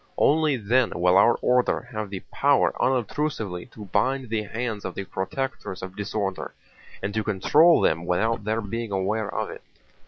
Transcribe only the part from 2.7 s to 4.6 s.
unobtrusively to bind the